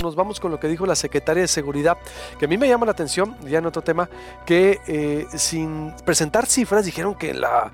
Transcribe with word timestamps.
nos 0.00 0.14
vamos 0.14 0.40
con 0.40 0.50
lo 0.50 0.60
que 0.60 0.68
dijo 0.68 0.86
la 0.86 0.96
secretaria 0.96 1.42
de 1.42 1.48
Seguridad, 1.48 1.98
que 2.38 2.44
a 2.46 2.48
mí 2.48 2.56
me 2.56 2.68
llama 2.68 2.86
la 2.86 2.92
atención, 2.92 3.36
ya 3.46 3.58
en 3.58 3.66
otro 3.66 3.82
tema, 3.82 4.08
que 4.46 4.80
eh, 4.86 5.26
sin 5.36 5.92
presentar 6.04 6.46
cifras 6.46 6.84
dijeron 6.84 7.14
que 7.14 7.34
la 7.34 7.72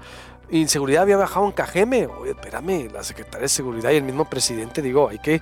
inseguridad 0.51 1.03
había 1.03 1.17
bajado 1.17 1.47
en 1.47 1.53
Cajeme. 1.53 2.07
Oye, 2.07 2.31
espérame, 2.31 2.91
la 2.93 3.03
secretaria 3.03 3.43
de 3.43 3.49
Seguridad 3.49 3.91
y 3.91 3.97
el 3.97 4.05
mismo 4.05 4.25
presidente, 4.25 4.83
digo, 4.83 5.09
hay 5.09 5.19
que 5.19 5.41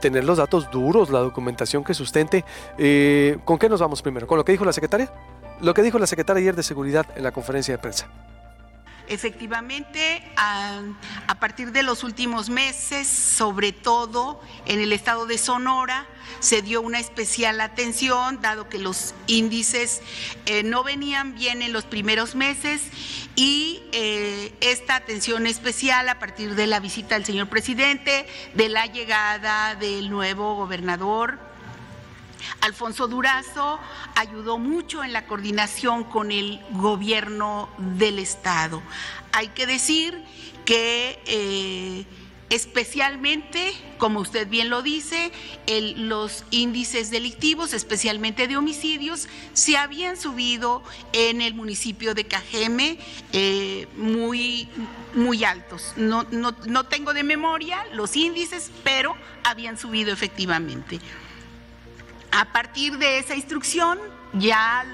tener 0.00 0.24
los 0.24 0.38
datos 0.38 0.70
duros, 0.70 1.10
la 1.10 1.20
documentación 1.20 1.84
que 1.84 1.94
sustente. 1.94 2.44
Eh, 2.78 3.38
¿Con 3.44 3.58
qué 3.58 3.68
nos 3.68 3.80
vamos 3.80 4.02
primero? 4.02 4.26
¿Con 4.26 4.38
lo 4.38 4.44
que 4.44 4.52
dijo 4.52 4.64
la 4.64 4.72
secretaria? 4.72 5.12
Lo 5.60 5.74
que 5.74 5.82
dijo 5.82 5.98
la 5.98 6.06
secretaria 6.06 6.40
ayer 6.40 6.56
de 6.56 6.62
Seguridad 6.62 7.06
en 7.16 7.22
la 7.22 7.32
conferencia 7.32 7.74
de 7.74 7.78
prensa. 7.78 8.08
Efectivamente, 9.06 10.22
a, 10.36 10.80
partir 11.38 11.72
de 11.72 11.82
los 11.82 12.04
últimos 12.04 12.48
meses, 12.48 13.06
sobre 13.06 13.72
todo 13.72 14.40
en 14.64 14.80
el 14.80 14.92
estado 14.92 15.26
de 15.26 15.36
Sonora, 15.36 16.06
se 16.40 16.62
dio 16.62 16.80
una 16.80 16.98
especial 16.98 17.60
atención, 17.60 18.40
dado 18.40 18.68
que 18.68 18.78
los 18.78 19.14
índices 19.26 20.00
eh, 20.46 20.62
no 20.62 20.84
venían 20.84 21.34
bien 21.34 21.60
en 21.60 21.72
los 21.72 21.84
primeros 21.84 22.34
meses 22.34 22.82
y 23.36 23.82
eh, 23.92 24.54
esta 24.60 24.96
atención 24.96 25.46
especial 25.46 26.08
a 26.08 26.18
partir 26.18 26.54
de 26.54 26.66
la 26.66 26.80
visita 26.80 27.14
del 27.14 27.26
señor 27.26 27.48
presidente, 27.48 28.26
de 28.54 28.68
la 28.68 28.86
llegada 28.86 29.74
del 29.74 30.10
nuevo 30.10 30.54
gobernador 30.54 31.53
Alfonso 32.60 33.08
Durazo 33.08 33.78
ayudó 34.14 34.58
mucho 34.58 35.04
en 35.04 35.12
la 35.12 35.26
coordinación 35.26 36.04
con 36.04 36.32
el 36.32 36.60
gobierno 36.72 37.68
del 37.78 38.18
Estado. 38.18 38.82
Hay 39.32 39.48
que 39.48 39.66
decir 39.66 40.22
que 40.64 41.20
eh, 41.26 42.04
especialmente, 42.50 43.72
como 43.98 44.20
usted 44.20 44.48
bien 44.48 44.70
lo 44.70 44.82
dice, 44.82 45.32
los 45.96 46.44
índices 46.50 47.10
delictivos, 47.10 47.72
especialmente 47.72 48.46
de 48.46 48.56
homicidios, 48.56 49.28
se 49.52 49.76
habían 49.76 50.16
subido 50.16 50.82
en 51.12 51.40
el 51.40 51.54
municipio 51.54 52.14
de 52.14 52.24
Cajeme 52.24 52.98
eh, 53.32 53.88
muy, 53.96 54.68
muy 55.14 55.44
altos. 55.44 55.94
No, 55.96 56.24
no 56.30 56.84
tengo 56.84 57.12
de 57.12 57.24
memoria 57.24 57.84
los 57.92 58.16
índices, 58.16 58.70
pero 58.82 59.16
habían 59.42 59.78
subido 59.78 60.12
efectivamente. 60.12 61.00
A 62.36 62.46
partir 62.46 62.98
de 62.98 63.18
esa 63.18 63.36
instrucción, 63.36 63.96
ya 64.32 64.84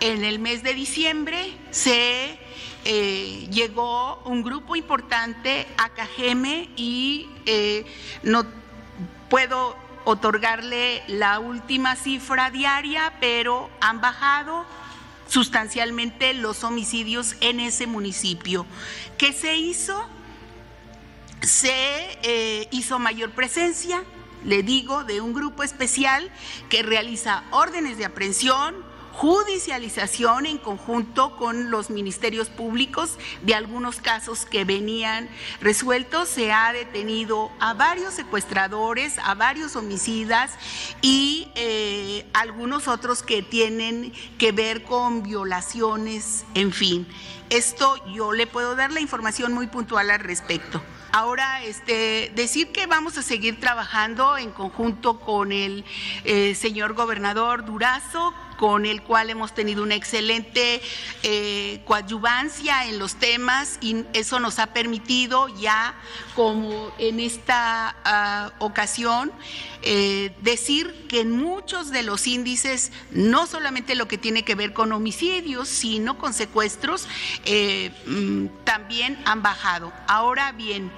en 0.00 0.24
el 0.24 0.38
mes 0.38 0.62
de 0.62 0.74
diciembre 0.74 1.56
se 1.70 2.38
eh, 2.84 3.48
llegó 3.50 4.18
un 4.26 4.42
grupo 4.42 4.76
importante 4.76 5.66
a 5.78 5.88
Cajeme 5.88 6.68
y 6.76 7.30
eh, 7.46 7.86
no 8.22 8.44
puedo 9.30 9.74
otorgarle 10.04 11.02
la 11.06 11.38
última 11.38 11.96
cifra 11.96 12.50
diaria, 12.50 13.14
pero 13.20 13.70
han 13.80 14.02
bajado 14.02 14.66
sustancialmente 15.28 16.34
los 16.34 16.62
homicidios 16.62 17.36
en 17.40 17.60
ese 17.60 17.86
municipio. 17.86 18.66
¿Qué 19.16 19.32
se 19.32 19.56
hizo? 19.56 20.06
Se 21.40 21.72
eh, 22.22 22.68
hizo 22.70 22.98
mayor 22.98 23.30
presencia, 23.30 24.04
le 24.44 24.62
digo, 24.62 25.04
de 25.04 25.20
un 25.20 25.32
grupo 25.32 25.62
especial 25.62 26.30
que 26.68 26.82
realiza 26.82 27.44
órdenes 27.50 27.98
de 27.98 28.04
aprehensión, 28.04 28.92
judicialización 29.12 30.46
en 30.46 30.58
conjunto 30.58 31.36
con 31.36 31.70
los 31.70 31.90
ministerios 31.90 32.48
públicos 32.48 33.18
de 33.42 33.54
algunos 33.54 34.00
casos 34.00 34.46
que 34.46 34.64
venían 34.64 35.28
resueltos. 35.60 36.28
Se 36.28 36.50
ha 36.50 36.72
detenido 36.72 37.52
a 37.60 37.74
varios 37.74 38.14
secuestradores, 38.14 39.18
a 39.18 39.34
varios 39.34 39.76
homicidas 39.76 40.52
y 41.02 41.48
eh, 41.54 42.26
algunos 42.32 42.88
otros 42.88 43.22
que 43.22 43.42
tienen 43.42 44.12
que 44.38 44.52
ver 44.52 44.82
con 44.84 45.22
violaciones, 45.22 46.44
en 46.54 46.72
fin. 46.72 47.06
Esto 47.50 47.96
yo 48.14 48.32
le 48.32 48.46
puedo 48.46 48.74
dar 48.76 48.92
la 48.92 49.00
información 49.00 49.52
muy 49.52 49.66
puntual 49.66 50.10
al 50.10 50.20
respecto. 50.20 50.82
Ahora, 51.14 51.62
este, 51.62 52.32
decir 52.34 52.72
que 52.72 52.86
vamos 52.86 53.18
a 53.18 53.22
seguir 53.22 53.60
trabajando 53.60 54.38
en 54.38 54.50
conjunto 54.50 55.20
con 55.20 55.52
el 55.52 55.84
eh, 56.24 56.54
señor 56.54 56.94
gobernador 56.94 57.66
Durazo, 57.66 58.32
con 58.62 58.86
el 58.86 59.02
cual 59.02 59.28
hemos 59.28 59.56
tenido 59.56 59.82
una 59.82 59.96
excelente 59.96 60.80
eh, 61.24 61.82
coadyuvancia 61.84 62.86
en 62.86 63.00
los 63.00 63.16
temas 63.16 63.76
y 63.80 64.04
eso 64.12 64.38
nos 64.38 64.60
ha 64.60 64.68
permitido 64.68 65.48
ya, 65.48 65.96
como 66.36 66.94
en 66.98 67.18
esta 67.18 67.96
ah, 68.04 68.52
ocasión, 68.60 69.32
eh, 69.82 70.32
decir 70.42 71.08
que 71.08 71.22
en 71.22 71.32
muchos 71.32 71.90
de 71.90 72.04
los 72.04 72.28
índices, 72.28 72.92
no 73.10 73.48
solamente 73.48 73.96
lo 73.96 74.06
que 74.06 74.16
tiene 74.16 74.44
que 74.44 74.54
ver 74.54 74.72
con 74.72 74.92
homicidios, 74.92 75.66
sino 75.66 76.16
con 76.16 76.32
secuestros, 76.32 77.08
eh, 77.44 77.90
mm, 78.06 78.46
también 78.62 79.20
han 79.24 79.42
bajado. 79.42 79.92
Ahora 80.06 80.52
bien, 80.52 80.92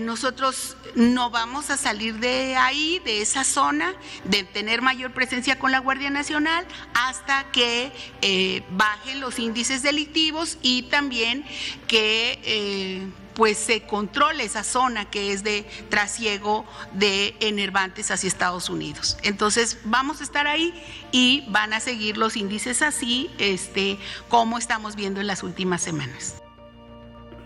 nosotros 0.00 0.76
no 0.96 1.30
vamos 1.30 1.70
a 1.70 1.76
salir 1.76 2.16
de 2.16 2.56
ahí, 2.56 3.00
de 3.04 3.22
esa 3.22 3.44
zona, 3.44 3.94
de 4.24 4.42
tener 4.42 4.82
mayor 4.82 5.12
presencia 5.12 5.56
con 5.56 5.70
la 5.70 5.78
Guardia 5.78 6.10
Nacional, 6.10 6.66
hasta 6.94 7.50
que 7.52 7.92
eh, 8.22 8.62
bajen 8.70 9.20
los 9.20 9.38
índices 9.38 9.82
delictivos 9.82 10.58
y 10.62 10.82
también 10.84 11.44
que 11.86 12.38
eh, 12.44 13.08
pues 13.34 13.58
se 13.58 13.82
controle 13.82 14.44
esa 14.44 14.64
zona 14.64 15.08
que 15.08 15.32
es 15.32 15.42
de 15.42 15.64
trasiego 15.88 16.64
de 16.92 17.34
enervantes 17.40 18.10
hacia 18.10 18.28
Estados 18.28 18.68
Unidos. 18.68 19.16
Entonces 19.22 19.78
vamos 19.84 20.20
a 20.20 20.24
estar 20.24 20.46
ahí 20.46 20.74
y 21.12 21.44
van 21.48 21.72
a 21.72 21.80
seguir 21.80 22.16
los 22.18 22.36
índices 22.36 22.82
así, 22.82 23.30
este, 23.38 23.98
como 24.28 24.58
estamos 24.58 24.96
viendo 24.96 25.20
en 25.20 25.26
las 25.26 25.42
últimas 25.42 25.80
semanas. 25.80 26.42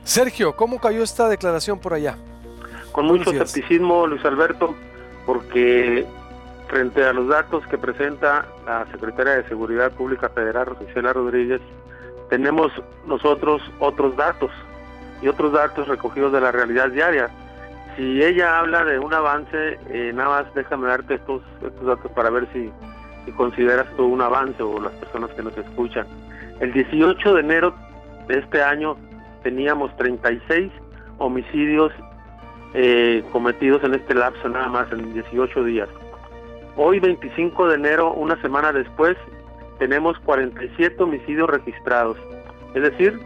Sergio, 0.05 0.57
¿cómo 0.57 0.81
cayó 0.81 1.03
esta 1.03 1.29
declaración 1.29 1.79
por 1.79 1.95
allá? 1.95 2.19
Con 2.93 3.07
mucho 3.07 3.31
escepticismo, 3.31 4.07
Luis 4.07 4.25
Alberto, 4.25 4.75
porque 5.27 6.07
frente 6.75 7.05
a 7.05 7.13
los 7.13 7.29
datos 7.29 7.65
que 7.69 7.79
presenta 7.79 8.47
la 8.67 8.85
Secretaria 8.91 9.35
de 9.35 9.49
Seguridad 9.49 9.93
Pública 9.93 10.29
Federal, 10.31 10.67
Rosicela 10.67 11.13
Rodríguez, 11.13 11.61
tenemos 12.31 12.73
nosotros 13.07 13.63
otros 13.79 14.17
datos 14.17 14.51
y 15.23 15.29
otros 15.29 15.53
datos 15.53 15.87
recogidos 15.87 16.33
de 16.33 16.41
la 16.41 16.51
realidad 16.51 16.91
diaria. 16.91 17.31
Si 17.97 18.21
ella 18.21 18.59
habla 18.59 18.85
de 18.85 18.99
un 18.99 19.15
avance, 19.15 19.79
eh, 19.89 20.11
nada 20.13 20.43
más 20.43 20.55
déjame 20.57 20.89
darte 20.89 21.15
estos, 21.15 21.43
datos 21.81 22.11
para 22.11 22.31
ver 22.31 22.49
si, 22.53 22.73
consideras 23.37 23.87
tú 23.97 24.07
un 24.07 24.21
avance 24.21 24.61
o 24.61 24.81
las 24.81 24.93
personas 24.95 25.31
que 25.31 25.45
nos 25.45 25.57
escuchan. 25.57 26.09
El 26.59 26.73
18 26.73 27.35
de 27.35 27.41
enero 27.41 27.73
de 28.27 28.41
este 28.41 28.61
año 28.61 28.97
teníamos 29.45 29.97
36 29.97 30.73
homicidios 31.19 31.93
eh, 32.75 33.23
cometidos 33.31 33.85
en 33.85 33.95
este 33.95 34.13
lapso 34.13 34.49
nada 34.49 34.67
más 34.67 34.91
en 34.91 35.15
18 35.15 35.63
días. 35.63 35.89
Hoy 36.77 36.99
25 36.99 37.69
de 37.69 37.75
enero, 37.77 38.13
una 38.15 38.41
semana 38.43 38.73
después, 38.73 39.17
tenemos 39.79 40.19
47 40.21 41.03
homicidios 41.03 41.49
registrados. 41.49 42.17
Es 42.75 42.83
decir, 42.83 43.19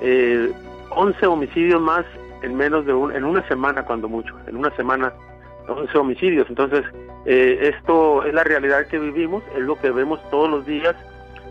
eh, 0.00 0.52
11 0.90 1.26
homicidios 1.26 1.80
más 1.80 2.04
en 2.42 2.56
menos 2.56 2.86
de 2.86 2.92
un, 2.92 3.14
en 3.14 3.24
una 3.24 3.46
semana 3.46 3.84
cuando 3.84 4.08
mucho, 4.08 4.34
en 4.48 4.56
una 4.56 4.74
semana 4.74 5.12
11 5.68 5.96
homicidios. 5.96 6.48
Entonces, 6.48 6.84
eh, 7.24 7.72
esto 7.74 8.24
es 8.24 8.34
la 8.34 8.42
realidad 8.42 8.86
que 8.88 8.98
vivimos, 8.98 9.44
es 9.54 9.62
lo 9.62 9.76
que 9.76 9.90
vemos 9.90 10.20
todos 10.30 10.50
los 10.50 10.66
días 10.66 10.96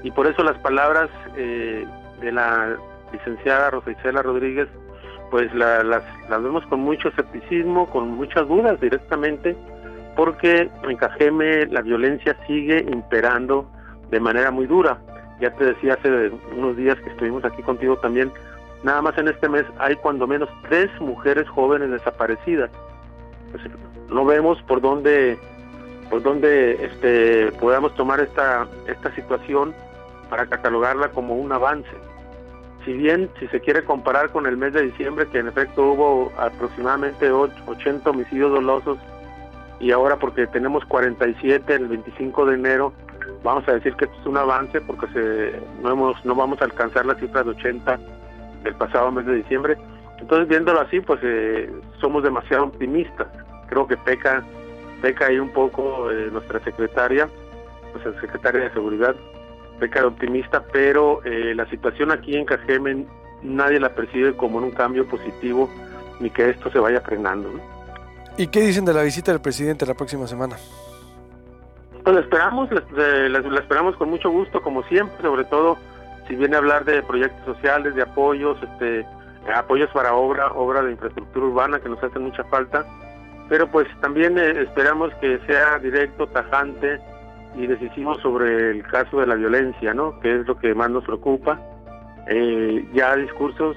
y 0.03 0.11
por 0.11 0.27
eso 0.27 0.43
las 0.43 0.57
palabras 0.59 1.09
eh, 1.37 1.85
de 2.19 2.31
la 2.31 2.75
licenciada 3.13 3.69
Rosa 3.69 3.91
Rodríguez, 4.21 4.67
pues 5.31 5.53
las, 5.53 5.85
las 5.85 6.43
vemos 6.43 6.65
con 6.67 6.81
mucho 6.81 7.07
escepticismo, 7.09 7.85
con 7.87 8.09
muchas 8.11 8.47
dudas 8.47 8.79
directamente 8.81 9.55
porque 10.17 10.69
en 10.83 10.97
Cajeme 10.97 11.67
la 11.67 11.81
violencia 11.81 12.35
sigue 12.47 12.83
imperando 12.91 13.69
de 14.09 14.19
manera 14.19 14.49
muy 14.49 14.65
dura. 14.65 14.97
Ya 15.39 15.51
te 15.51 15.63
decía 15.63 15.93
hace 15.93 16.31
unos 16.57 16.75
días 16.75 16.99
que 17.01 17.11
estuvimos 17.11 17.45
aquí 17.45 17.61
contigo 17.61 17.97
también, 17.97 18.31
nada 18.83 19.03
más 19.03 19.15
en 19.19 19.27
este 19.27 19.47
mes 19.47 19.63
hay 19.77 19.95
cuando 19.97 20.25
menos 20.25 20.49
tres 20.67 20.89
mujeres 20.99 21.47
jóvenes 21.49 21.91
desaparecidas. 21.91 22.71
Pues, 23.51 23.63
no 24.09 24.25
vemos 24.25 24.59
por 24.63 24.81
dónde 24.81 25.37
por 26.09 26.23
dónde 26.23 26.85
este, 26.85 27.51
podamos 27.59 27.93
tomar 27.93 28.19
esta, 28.19 28.65
esta 28.87 29.13
situación 29.13 29.75
para 30.29 30.47
catalogarla 30.47 31.09
como 31.09 31.35
un 31.35 31.51
avance. 31.51 31.91
Si 32.85 32.93
bien, 32.93 33.29
si 33.39 33.47
se 33.49 33.59
quiere 33.59 33.83
comparar 33.83 34.29
con 34.31 34.47
el 34.47 34.55
mes 34.55 34.71
de 34.73 34.83
diciembre, 34.83 35.27
que 35.27 35.39
en 35.39 35.49
efecto 35.49 35.83
hubo 35.83 36.31
aproximadamente 36.37 37.29
80 37.29 38.09
homicidios 38.09 38.51
dolosos 38.51 38.97
y 39.79 39.91
ahora 39.91 40.17
porque 40.17 40.47
tenemos 40.47 40.85
47 40.85 41.73
el 41.73 41.87
25 41.87 42.45
de 42.45 42.55
enero, 42.55 42.93
vamos 43.43 43.67
a 43.67 43.73
decir 43.73 43.93
que 43.95 44.05
esto 44.05 44.17
es 44.19 44.25
un 44.25 44.37
avance 44.37 44.81
porque 44.81 45.07
se, 45.07 45.61
no, 45.81 45.91
hemos, 45.91 46.25
no 46.25 46.35
vamos 46.35 46.61
a 46.61 46.65
alcanzar 46.65 47.05
la 47.05 47.15
cifra 47.15 47.43
de 47.43 47.51
80 47.51 47.99
del 48.63 48.75
pasado 48.75 49.11
mes 49.11 49.25
de 49.25 49.35
diciembre. 49.35 49.77
Entonces, 50.19 50.47
viéndolo 50.47 50.81
así, 50.81 50.99
pues 50.99 51.19
eh, 51.23 51.71
somos 52.01 52.23
demasiado 52.23 52.65
optimistas. 52.65 53.27
Creo 53.69 53.87
que 53.87 53.97
peca 53.97 54.43
peca 55.01 55.27
ahí 55.27 55.39
un 55.39 55.49
poco 55.49 56.09
eh, 56.11 56.29
nuestra 56.31 56.59
secretaria, 56.63 57.29
pues 57.91 58.05
la 58.05 58.19
secretaria 58.19 58.61
de 58.61 58.71
Seguridad, 58.71 59.15
peca 59.79 60.01
de 60.01 60.07
optimista, 60.07 60.63
pero 60.71 61.23
eh, 61.23 61.53
la 61.55 61.69
situación 61.69 62.11
aquí 62.11 62.35
en 62.35 62.45
Cajeme 62.45 63.05
nadie 63.43 63.79
la 63.79 63.93
percibe 63.93 64.35
como 64.35 64.57
un 64.57 64.71
cambio 64.71 65.07
positivo 65.07 65.69
ni 66.19 66.29
que 66.29 66.49
esto 66.49 66.71
se 66.71 66.79
vaya 66.79 67.01
frenando. 67.01 67.49
¿Y 68.37 68.47
qué 68.47 68.61
dicen 68.61 68.85
de 68.85 68.93
la 68.93 69.01
visita 69.01 69.31
del 69.31 69.41
presidente 69.41 69.85
la 69.85 69.95
próxima 69.95 70.27
semana? 70.27 70.57
Pues 72.03 72.15
la 72.15 72.21
esperamos, 72.21 72.69
la, 72.71 73.59
esperamos 73.59 73.95
con 73.97 74.09
mucho 74.09 74.29
gusto, 74.29 74.61
como 74.61 74.83
siempre, 74.83 75.17
sobre 75.21 75.43
todo 75.45 75.77
si 76.27 76.35
viene 76.35 76.55
a 76.55 76.59
hablar 76.59 76.85
de 76.85 77.01
proyectos 77.01 77.55
sociales, 77.55 77.95
de 77.95 78.03
apoyos, 78.03 78.57
este, 78.61 79.05
apoyos 79.53 79.89
para 79.91 80.13
obra, 80.13 80.51
obra 80.53 80.83
de 80.83 80.91
infraestructura 80.91 81.47
urbana 81.47 81.79
que 81.79 81.89
nos 81.89 82.03
hace 82.03 82.19
mucha 82.19 82.43
falta, 82.45 82.85
pero 83.49 83.67
pues 83.67 83.87
también 84.01 84.37
eh, 84.37 84.61
esperamos 84.61 85.13
que 85.15 85.39
sea 85.47 85.79
directo, 85.79 86.27
tajante 86.27 86.99
y 87.55 87.65
decisivo 87.65 88.15
sobre 88.19 88.71
el 88.71 88.83
caso 88.83 89.19
de 89.19 89.27
la 89.27 89.35
violencia, 89.35 89.93
¿no? 89.93 90.19
Que 90.19 90.41
es 90.41 90.47
lo 90.47 90.57
que 90.57 90.75
más 90.75 90.91
nos 90.91 91.03
preocupa. 91.05 91.59
Eh, 92.27 92.87
ya 92.93 93.15
discursos, 93.15 93.75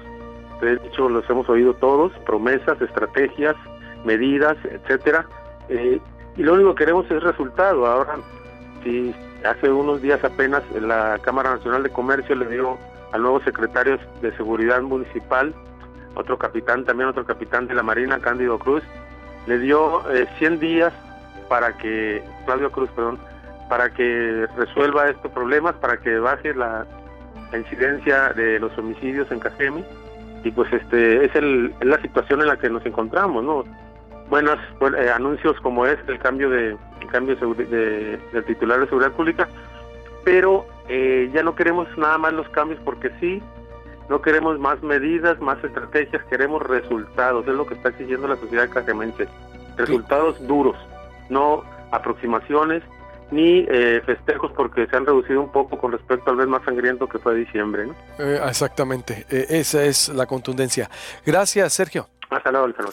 de 0.61 0.73
hecho 0.73 1.09
los 1.09 1.27
hemos 1.29 1.49
oído 1.49 1.73
todos, 1.75 2.11
promesas, 2.25 2.79
estrategias, 2.81 3.55
medidas, 4.05 4.57
etcétera. 4.63 5.25
Eh, 5.69 5.99
y 6.37 6.43
lo 6.43 6.53
único 6.53 6.75
que 6.75 6.79
queremos 6.85 7.09
es 7.09 7.21
resultado. 7.21 7.85
Ahora, 7.85 8.15
si 8.83 9.13
hace 9.45 9.71
unos 9.71 10.01
días 10.01 10.23
apenas 10.23 10.63
la 10.79 11.19
Cámara 11.21 11.55
Nacional 11.55 11.83
de 11.83 11.89
Comercio 11.89 12.35
le 12.35 12.47
dio 12.47 12.77
al 13.11 13.21
nuevo 13.21 13.41
secretario 13.41 13.97
de 14.21 14.35
Seguridad 14.37 14.81
Municipal, 14.81 15.53
otro 16.15 16.37
capitán, 16.37 16.85
también 16.85 17.09
otro 17.09 17.25
capitán 17.25 17.67
de 17.67 17.73
la 17.73 17.83
Marina, 17.83 18.19
Cándido 18.19 18.59
Cruz, 18.59 18.83
le 19.47 19.59
dio 19.59 20.03
100 20.37 20.53
eh, 20.53 20.57
días 20.57 20.93
para 21.49 21.77
que, 21.77 22.23
Claudio 22.45 22.71
Cruz, 22.71 22.89
perdón, 22.95 23.19
para 23.69 23.89
que 23.93 24.47
resuelva 24.57 25.09
estos 25.09 25.31
problemas, 25.31 25.75
para 25.75 25.97
que 25.97 26.17
baje 26.19 26.53
la, 26.53 26.85
incidencia 27.53 28.29
de 28.29 28.59
los 28.59 28.77
homicidios 28.77 29.29
en 29.29 29.39
Cajeme 29.39 29.83
y 30.41 30.51
pues 30.51 30.71
este 30.71 31.25
es, 31.25 31.35
el, 31.35 31.73
es 31.81 31.85
la 31.85 32.01
situación 32.01 32.39
en 32.39 32.47
la 32.47 32.55
que 32.55 32.69
nos 32.69 32.85
encontramos, 32.85 33.43
¿no? 33.43 33.65
Buenos 34.31 34.57
eh, 34.97 35.11
anuncios 35.13 35.59
como 35.61 35.85
es 35.85 35.99
el 36.07 36.17
cambio 36.17 36.49
de 36.49 36.77
cambio 37.11 37.35
de, 37.35 38.17
del 38.31 38.45
titular 38.45 38.79
de 38.79 38.85
seguridad 38.85 39.11
pública, 39.11 39.49
pero 40.23 40.65
eh, 40.87 41.29
ya 41.33 41.43
no 41.43 41.55
queremos 41.55 41.87
nada 41.97 42.17
más 42.17 42.31
los 42.31 42.47
cambios 42.49 42.79
porque 42.85 43.11
sí, 43.19 43.43
no 44.09 44.21
queremos 44.21 44.57
más 44.57 44.81
medidas, 44.81 45.37
más 45.41 45.61
estrategias, 45.61 46.23
queremos 46.29 46.61
resultados, 46.63 47.45
es 47.45 47.53
lo 47.53 47.65
que 47.65 47.73
está 47.73 47.89
exigiendo 47.89 48.29
la 48.29 48.37
sociedad 48.37 48.69
cajemense, 48.69 49.27
resultados 49.75 50.47
duros, 50.47 50.77
no 51.29 51.63
aproximaciones 51.91 52.81
ni 53.31 53.65
eh, 53.69 54.01
festejos 54.05 54.53
porque 54.53 54.87
se 54.87 54.95
han 54.95 55.05
reducido 55.05 55.41
un 55.41 55.51
poco 55.51 55.77
con 55.77 55.91
respecto 55.91 56.31
al 56.31 56.37
mes 56.37 56.47
más 56.47 56.63
sangriento 56.63 57.07
que 57.07 57.19
fue 57.19 57.35
diciembre. 57.35 57.89
exactamente, 58.17 59.25
esa 59.29 59.83
es 59.83 60.07
la 60.07 60.25
contundencia. 60.25 60.89
Gracias, 61.25 61.73
Sergio. 61.73 62.07
Hasta 62.29 62.51
luego, 62.51 62.67
Alfredo. 62.67 62.91